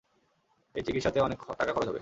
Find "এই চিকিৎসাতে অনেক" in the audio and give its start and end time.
0.75-1.37